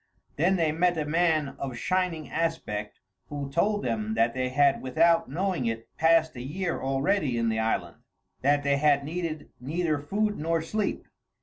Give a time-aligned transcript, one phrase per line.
[0.35, 5.29] Then they met a man of shining aspect who told them that they had without
[5.29, 7.97] knowing it passed a year already in the island;
[8.41, 11.05] that they had needed neither food nor sleep.